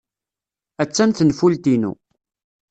[0.83, 1.91] Attan tenfult-inu.